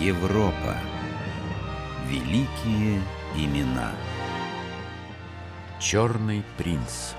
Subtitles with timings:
[0.00, 0.76] Европа.
[2.06, 3.02] Великие
[3.34, 3.92] имена.
[5.80, 7.14] Черный принц.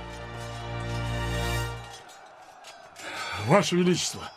[3.47, 4.29] Ваше Величество!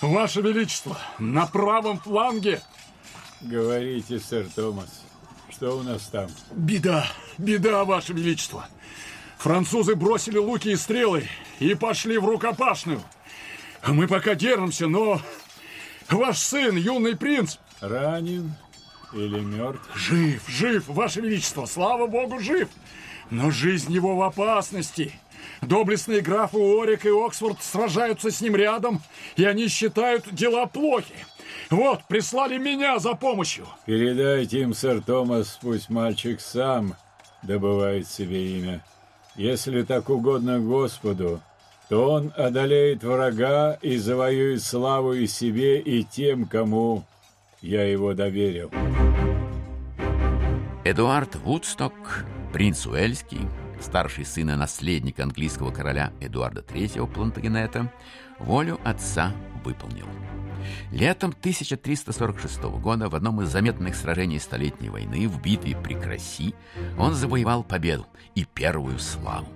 [0.00, 0.96] Ваше Величество!
[1.18, 2.62] На правом фланге!
[3.42, 5.04] Говорите, сэр Томас,
[5.50, 6.30] что у нас там?
[6.50, 7.06] Беда,
[7.36, 8.68] беда, Ваше Величество!
[9.36, 11.28] Французы бросили луки и стрелы
[11.58, 13.02] и пошли в рукопашную.
[13.86, 15.20] Мы пока держимся, но
[16.08, 17.58] ваш сын, юный принц...
[17.82, 18.54] Ранен
[19.12, 19.90] или мертв?
[19.96, 22.68] Жив, жив, Ваше Величество, слава Богу, жив!
[23.30, 25.12] Но жизнь его в опасности.
[25.60, 29.02] Доблестные графы Орик и Оксфорд сражаются с ним рядом,
[29.36, 31.14] и они считают дела плохи.
[31.70, 33.66] Вот, прислали меня за помощью.
[33.84, 36.94] Передайте им, сэр Томас, пусть мальчик сам
[37.42, 38.84] добывает себе имя.
[39.34, 41.40] Если так угодно Господу,
[41.88, 47.04] то он одолеет врага и завоюет славу и себе, и тем, кому
[47.62, 48.70] я его доверил.
[50.84, 53.48] Эдуард Вудсток, принц Уэльский,
[53.80, 57.92] старший сын и наследник английского короля Эдуарда III Плантагенета,
[58.38, 59.32] волю отца
[59.64, 60.06] выполнил.
[60.90, 66.54] Летом 1346 года в одном из заметных сражений Столетней войны в битве при Краси
[66.98, 69.48] он завоевал победу и первую славу.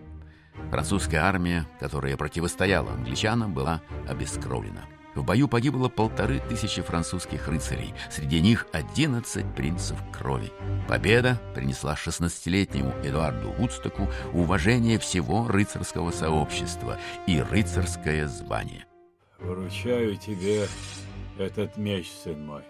[0.71, 4.85] Французская армия, которая противостояла англичанам, была обескровлена.
[5.17, 10.53] В бою погибло полторы тысячи французских рыцарей, среди них 11 принцев крови.
[10.87, 18.85] Победа принесла 16-летнему Эдуарду Вудстоку уважение всего рыцарского сообщества и рыцарское звание.
[19.39, 20.67] Вручаю тебе
[21.39, 22.63] этот меч, сын мой.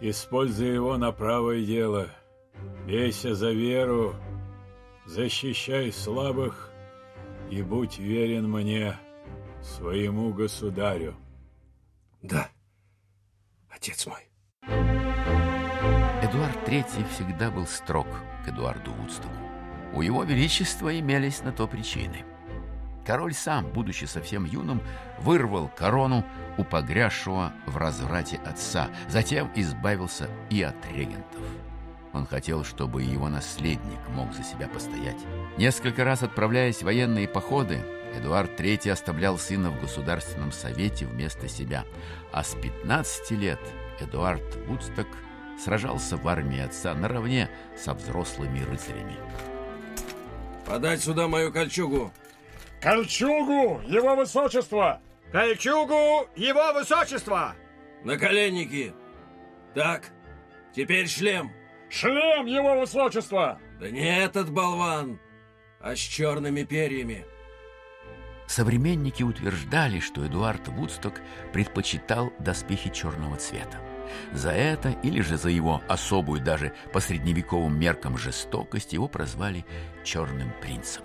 [0.00, 2.08] Используй его на правое дело.
[2.86, 4.14] Бейся за веру,
[5.04, 6.70] защищай слабых
[7.50, 8.96] и будь верен мне,
[9.62, 11.14] своему государю.
[12.22, 12.48] Да,
[13.70, 14.30] отец мой.
[16.22, 18.06] Эдуард III всегда был строг
[18.44, 19.34] к Эдуарду Вудстоку.
[19.94, 22.24] У его величества имелись на то причины.
[23.06, 24.82] Король сам, будучи совсем юным,
[25.18, 26.24] вырвал корону
[26.58, 31.42] у погрязшего в разврате отца, затем избавился и от регентов.
[32.12, 35.18] Он хотел, чтобы его наследник мог за себя постоять.
[35.56, 37.82] Несколько раз отправляясь в военные походы,
[38.14, 41.84] Эдуард III оставлял сына в Государственном совете вместо себя,
[42.32, 43.60] а с 15 лет
[44.00, 45.06] Эдуард Вудсток
[45.62, 49.16] сражался в армии отца наравне со взрослыми рыцарями.
[50.66, 52.12] Подать сюда мою кольчугу.
[52.80, 55.00] Кольчугу, его высочество!
[55.32, 57.54] Кольчугу, его высочество!
[58.04, 58.94] Наколенники.
[59.74, 60.10] Так,
[60.74, 61.52] теперь шлем.
[61.90, 63.60] Шлем, его высочество!
[63.78, 65.18] Да не этот болван,
[65.80, 67.26] а с черными перьями.
[68.50, 71.20] Современники утверждали, что Эдуард Вудсток
[71.52, 73.78] предпочитал доспехи черного цвета.
[74.32, 79.64] За это, или же за его особую даже по средневековым меркам жестокость, его прозвали
[80.02, 81.04] «черным принцем».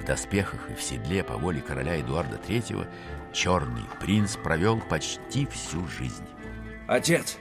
[0.00, 2.88] В доспехах и в седле по воле короля Эдуарда III
[3.34, 6.26] черный принц провел почти всю жизнь.
[6.86, 7.36] Отец,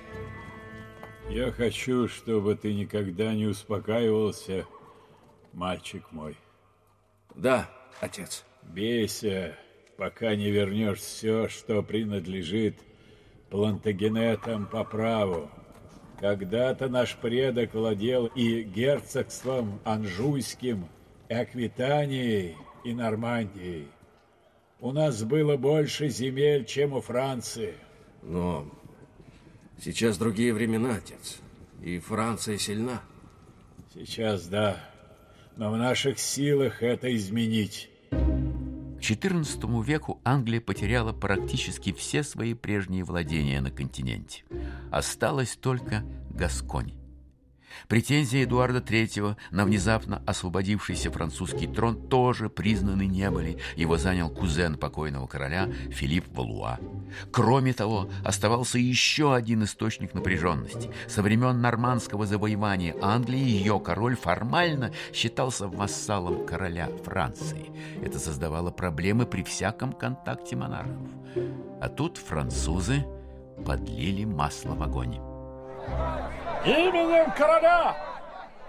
[1.30, 4.66] Я хочу, чтобы ты никогда не успокаивался,
[5.54, 6.36] мальчик мой.
[7.34, 7.70] да,
[8.02, 8.44] отец.
[8.68, 9.56] Бейся,
[9.98, 12.76] пока не вернешь все, что принадлежит
[13.50, 15.50] плантагенетам по праву.
[16.20, 20.88] Когда-то наш предок владел и герцогством Анжуйским,
[21.30, 23.88] и Аквитанией, и Нормандией.
[24.80, 27.76] У нас было больше земель, чем у Франции.
[28.22, 28.68] Но
[29.80, 31.40] сейчас другие времена, отец.
[31.84, 33.02] И Франция сильна.
[33.94, 34.78] Сейчас да,
[35.56, 37.90] но в наших силах это изменить.
[38.98, 44.44] К XIV веку Англия потеряла практически все свои прежние владения на континенте.
[44.92, 46.94] Осталась только Гасконь.
[47.88, 53.58] Претензии Эдуарда III на внезапно освободившийся французский трон тоже признаны не были.
[53.76, 56.80] Его занял кузен покойного короля Филипп Валуа.
[57.32, 60.92] Кроме того, оставался еще один источник напряженности.
[61.08, 67.72] Со времен нормандского завоевания Англии ее король формально считался вассалом короля Франции.
[68.02, 71.10] Это создавало проблемы при всяком контакте монархов.
[71.82, 73.06] А тут французы
[73.66, 75.20] подлили масло в огонь.
[76.68, 77.96] Именем короля!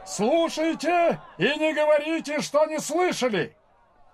[0.06, 3.56] Слушайте и не говорите, что не слышали!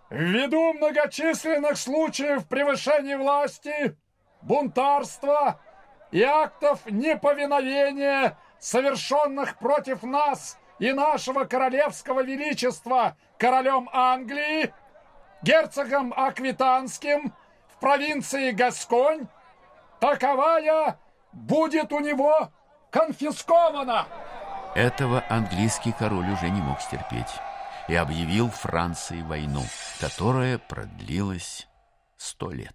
[0.09, 3.95] Ввиду многочисленных случаев превышения власти,
[4.41, 5.61] бунтарства
[6.11, 14.73] и актов неповиновения, совершенных против нас и нашего королевского величества королем Англии,
[15.43, 17.35] герцогом Аквитанским
[17.69, 19.27] в провинции Гасконь,
[20.01, 20.99] таковая
[21.33, 22.51] будет у него
[22.95, 24.07] конфисковано!
[24.75, 27.41] Этого английский король уже не мог стерпеть
[27.89, 29.63] и объявил Франции войну,
[30.01, 31.67] которая продлилась
[32.17, 32.75] сто лет.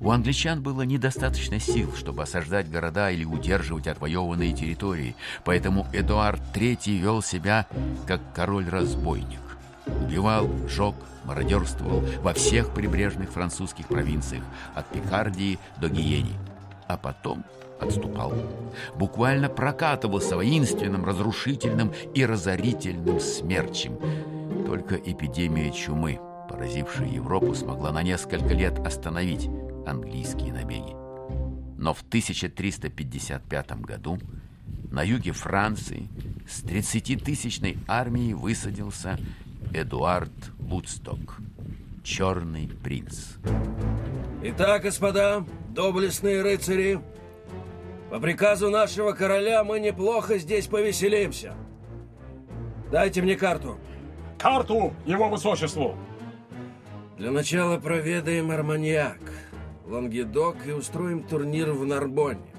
[0.00, 5.14] У англичан было недостаточно сил, чтобы осаждать города или удерживать отвоеванные территории,
[5.44, 7.66] поэтому Эдуард III вел себя
[8.06, 9.40] как король-разбойник.
[9.86, 16.34] Убивал, жег, мародерствовал во всех прибрежных французских провинциях, от Пикардии до Гиени,
[16.88, 17.44] а потом
[17.84, 18.32] отступал.
[18.96, 23.98] Буквально прокатывался воинственным, разрушительным и разорительным смерчем.
[24.66, 29.48] Только эпидемия чумы, поразившая Европу, смогла на несколько лет остановить
[29.86, 30.94] английские набеги.
[31.78, 34.18] Но в 1355 году
[34.90, 36.08] на юге Франции
[36.48, 39.18] с 30-тысячной армией высадился
[39.72, 41.38] Эдуард Вудсток,
[42.02, 43.32] черный принц.
[44.42, 47.00] Итак, господа, доблестные рыцари,
[48.14, 51.54] по приказу нашего короля мы неплохо здесь повеселимся.
[52.92, 53.76] Дайте мне карту.
[54.38, 55.96] Карту его высочеству!
[57.18, 59.18] Для начала проведаем Арманьяк,
[59.84, 62.54] Лангедок и устроим турнир в Нарбонне.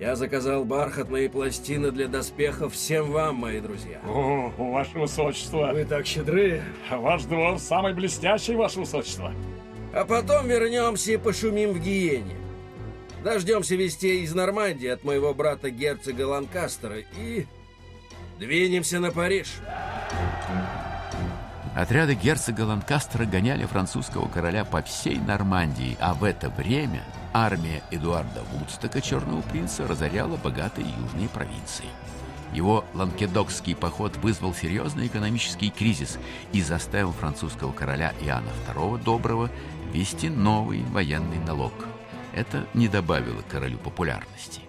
[0.00, 4.00] Я заказал бархатные пластины для доспехов всем вам, мои друзья.
[4.08, 5.72] О, ваше высочество!
[5.74, 6.62] Вы так щедры.
[6.90, 9.30] Ваш двор самый блестящий, ваше высочество!
[9.92, 12.43] А потом вернемся и пошумим в Гиене.
[13.24, 17.46] Дождемся вестей из Нормандии от моего брата герцога Ланкастера и
[18.38, 19.46] двинемся на Париж.
[21.74, 28.42] Отряды герцога Ланкастера гоняли французского короля по всей Нормандии, а в это время армия Эдуарда
[28.52, 31.86] Вудстока, черного принца, разоряла богатые южные провинции.
[32.52, 36.18] Его ланкедокский поход вызвал серьезный экономический кризис
[36.52, 39.50] и заставил французского короля Иоанна II Доброго
[39.94, 41.72] ввести новый военный налог.
[42.34, 44.60] Это не добавило королю популярности.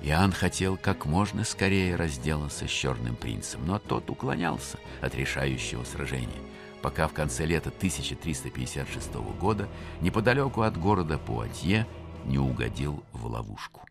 [0.00, 6.40] Иоанн хотел как можно скорее разделаться с черным принцем, но тот уклонялся от решающего сражения,
[6.82, 9.68] пока в конце лета 1356 года
[10.00, 11.86] неподалеку от города Пуатье
[12.24, 13.86] не угодил в ловушку.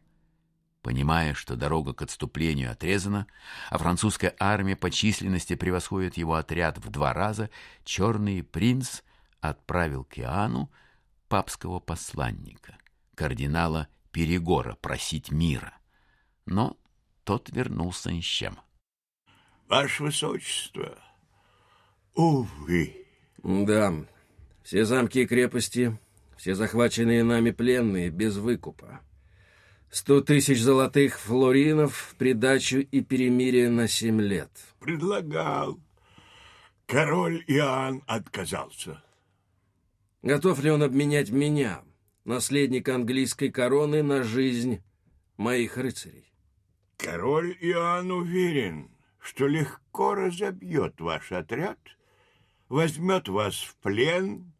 [0.81, 3.27] Понимая, что дорога к отступлению отрезана,
[3.69, 7.51] а французская армия по численности превосходит его отряд в два раза,
[7.85, 9.01] черный принц
[9.39, 10.71] отправил к Иоанну
[11.27, 12.77] папского посланника,
[13.15, 15.77] кардинала Перегора, просить мира–
[16.45, 16.77] но
[17.23, 18.59] тот вернулся ни с чем.
[19.67, 20.99] Ваше Высочество,
[22.13, 23.07] увы.
[23.43, 23.93] Да,
[24.63, 25.97] все замки и крепости,
[26.37, 29.01] все захваченные нами пленные без выкупа.
[29.89, 34.49] Сто тысяч золотых флоринов в придачу и перемирие на семь лет.
[34.79, 35.79] Предлагал.
[36.87, 39.03] Король Иоанн отказался.
[40.23, 41.83] Готов ли он обменять меня,
[42.25, 44.81] наследника английской короны, на жизнь
[45.37, 46.31] моих рыцарей?
[46.97, 48.89] Король Иоанн уверен,
[49.19, 51.79] что легко разобьет ваш отряд,
[52.69, 54.53] возьмет вас в плен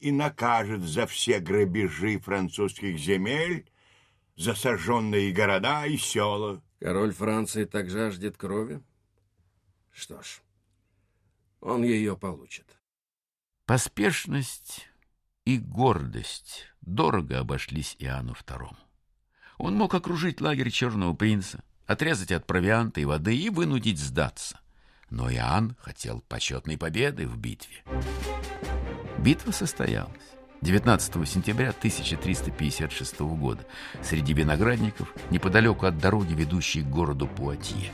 [0.00, 3.70] и накажет за все грабежи французских земель,
[4.36, 6.62] за сожженные города и села.
[6.80, 8.82] Король Франции так жаждет крови?
[9.90, 10.42] Что ж,
[11.60, 12.66] он ее получит.
[13.64, 14.88] Поспешность
[15.46, 18.76] и гордость дорого обошлись Иоанну II.
[19.58, 24.60] Он мог окружить лагерь Черного Принца, отрезать от провианта и воды и вынудить сдаться.
[25.08, 27.84] Но Иоанн хотел почетной победы в битве.
[29.18, 30.10] Битва состоялась
[30.62, 33.64] 19 сентября 1356 года
[34.02, 37.92] среди виноградников неподалеку от дороги, ведущей к городу Пуатье.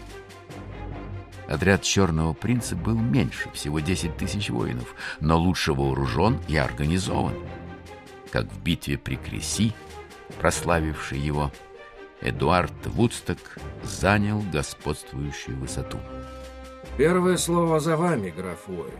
[1.49, 7.35] Отряд Черного Принца был меньше, всего 10 тысяч воинов, но лучше вооружен и организован.
[8.31, 9.75] Как в битве при Креси,
[10.41, 11.53] прославившей его,
[12.21, 15.99] Эдуард Вудсток занял господствующую высоту.
[16.97, 18.95] Первое слово за вами, граф Уорик.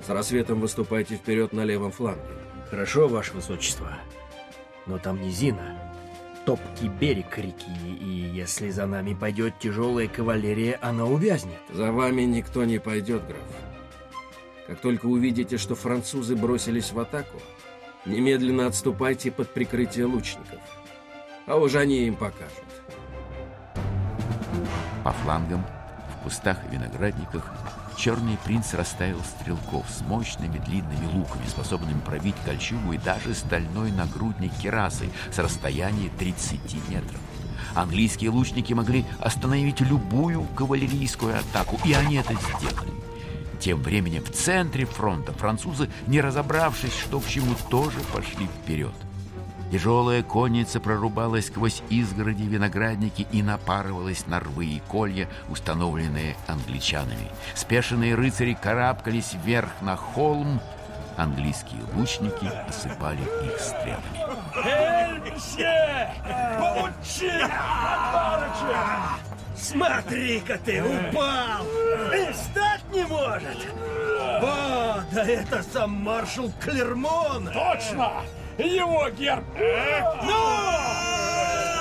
[0.00, 2.20] С рассветом выступайте вперед на левом фланге.
[2.70, 3.98] Хорошо, ваше высочество.
[4.86, 5.91] Но там низина,
[6.44, 7.70] топкий берег реки,
[8.00, 11.60] и если за нами пойдет тяжелая кавалерия, она увязнет.
[11.70, 13.42] За вами никто не пойдет, граф.
[14.66, 17.38] Как только увидите, что французы бросились в атаку,
[18.06, 20.60] немедленно отступайте под прикрытие лучников
[21.46, 22.64] а уж они им покажут.
[25.04, 25.64] По флангам,
[26.08, 27.44] в кустах и виноградниках,
[28.02, 34.52] черный принц расставил стрелков с мощными длинными луками, способными пробить кольчугу и даже стальной нагрудник
[34.60, 37.20] керасы с расстояния 30 метров.
[37.76, 42.90] Английские лучники могли остановить любую кавалерийскую атаку, и они это сделали.
[43.60, 48.94] Тем временем в центре фронта французы, не разобравшись, что к чему, тоже пошли вперед.
[49.72, 57.30] Тяжелая конница прорубалась сквозь изгороди виноградники и напарывалась на рвы и колья, установленные англичанами.
[57.54, 60.60] Спешенные рыцари карабкались вверх на холм,
[61.16, 65.32] английские лучники осыпали их стрелами.
[65.34, 66.12] Мсье!
[66.58, 67.32] Получи!
[69.56, 71.64] Смотри-ка ты, упал!
[72.12, 73.56] И встать не может!
[74.42, 77.46] О, да это сам маршал Клермон!
[77.46, 78.22] Точно!
[78.58, 79.44] Его герб!
[80.24, 80.32] Ну!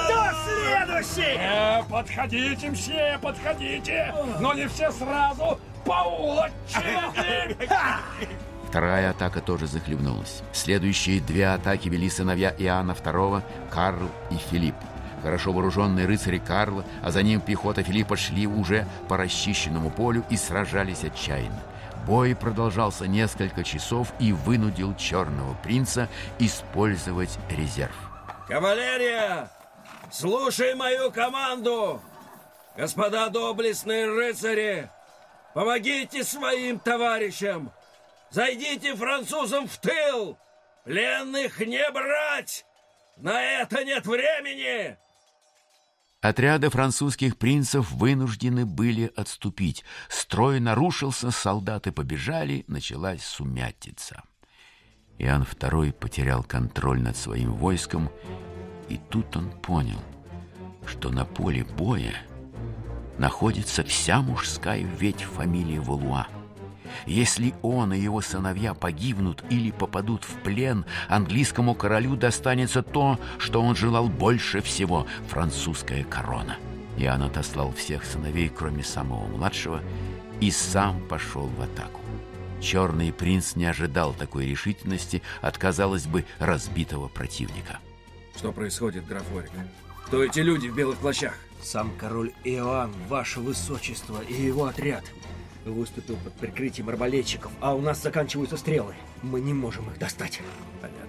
[0.06, 1.38] Кто следующий?
[1.38, 4.14] Э, подходите, мсье, подходите!
[4.40, 5.60] Но не все сразу!
[5.86, 7.58] По очереди!
[8.70, 10.44] Вторая атака тоже захлебнулась.
[10.54, 14.76] Следующие две атаки вели сыновья Иоанна II, Карл и Филипп.
[15.22, 20.38] Хорошо вооруженные рыцари Карла, а за ним пехота Филиппа шли уже по расчищенному полю и
[20.38, 21.62] сражались отчаянно.
[22.06, 27.96] Бой продолжался несколько часов и вынудил Черного Принца использовать резерв.
[28.48, 29.52] Кавалерия,
[30.12, 32.02] слушай мою команду!
[32.76, 34.90] Господа доблестные рыцари,
[35.54, 37.72] помогите своим товарищам!
[38.32, 40.38] Зайдите французам в тыл!
[40.84, 42.66] Пленных не брать!
[43.18, 44.98] На это нет времени!
[46.22, 49.84] Отряды французских принцев вынуждены были отступить.
[50.08, 54.22] Строй нарушился, солдаты побежали, началась сумятица.
[55.18, 58.12] Иоанн II потерял контроль над своим войском,
[58.88, 60.02] и тут он понял,
[60.86, 62.14] что на поле боя
[63.18, 66.28] находится вся мужская ветвь фамилии Валуа.
[67.06, 73.62] Если он и его сыновья погибнут или попадут в плен, английскому королю достанется то, что
[73.62, 76.58] он желал больше всего– французская корона.
[76.98, 79.82] Иоанн отослал всех сыновей, кроме самого младшего,
[80.40, 82.02] и сам пошел в атаку.
[82.62, 87.80] Черный принц не ожидал такой решительности от, казалось бы, разбитого противника.
[88.36, 89.50] Что происходит, граф Орик?
[90.06, 91.34] Кто эти люди в белых плащах?
[91.64, 95.04] Сам король Иоанн, ваше высочество и его отряд
[95.66, 98.96] выступил под прикрытием арбалетчиков, а у нас заканчиваются стрелы.
[99.22, 100.42] Мы не можем их достать.
[100.82, 101.08] Понятно.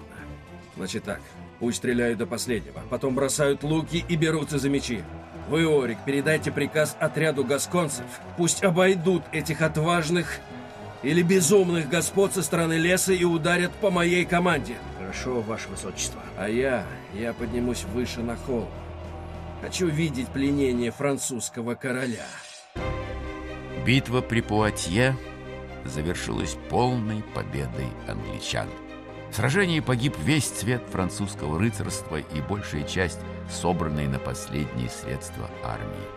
[0.75, 1.21] Значит так,
[1.59, 5.03] пусть стреляют до последнего, потом бросают луки и берутся за мечи.
[5.49, 8.05] Вы, Орик, передайте приказ отряду гасконцев.
[8.37, 10.39] Пусть обойдут этих отважных
[11.03, 14.77] или безумных господ со стороны леса и ударят по моей команде.
[14.97, 16.21] Хорошо, ваше высочество.
[16.37, 18.69] А я, я поднимусь выше на холм.
[19.61, 22.25] Хочу видеть пленение французского короля.
[23.85, 25.17] Битва при Пуатье
[25.83, 28.69] завершилась полной победой англичан.
[29.29, 33.19] В сражении погиб весь цвет французского рыцарства и большая часть
[33.51, 36.07] собранной на последние средства армии.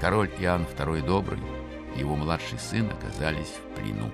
[0.00, 1.40] Король Иоанн II Добрый
[1.96, 4.12] и его младший сын оказались в плену.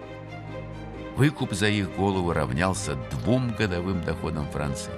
[1.16, 4.92] Выкуп за их голову равнялся двум годовым доходам Франции,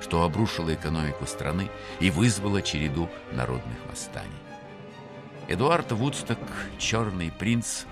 [0.00, 1.68] что обрушило экономику страны
[2.00, 4.30] и вызвало череду народных восстаний.
[5.48, 6.40] Эдуард Вудсток,
[6.76, 7.84] черный принц,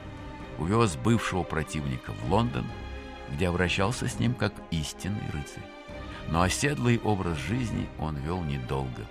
[0.59, 2.67] увез бывшего противника в Лондон,
[3.31, 5.63] где обращался с ним как истинный рыцарь.
[6.29, 9.07] Но оседлый образ жизни он вел недолго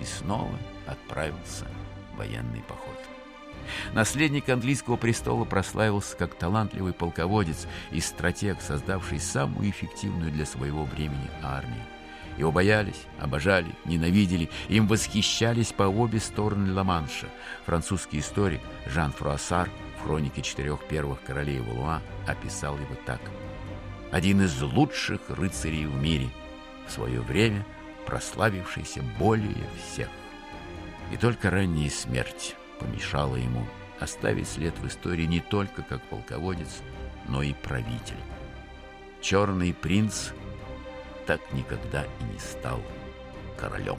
[0.00, 1.66] и снова отправился
[2.12, 2.98] в военный поход.
[3.92, 11.30] Наследник английского престола прославился как талантливый полководец и стратег, создавший самую эффективную для своего времени
[11.42, 11.82] армию.
[12.38, 17.28] Его боялись, обожали, ненавидели, им восхищались по обе стороны Ла-Манша.
[17.64, 23.20] Французский историк Жан Фруассар в хронике четырех первых королей Валуа описал его так.
[24.12, 26.28] Один из лучших рыцарей в мире,
[26.86, 27.64] в свое время
[28.06, 30.08] прославившийся более всех.
[31.12, 33.66] И только ранняя смерть помешала ему
[33.98, 36.82] оставить след в истории не только как полководец,
[37.28, 38.16] но и правитель.
[39.20, 40.30] Черный принц
[41.26, 42.80] так никогда и не стал
[43.56, 43.98] королем.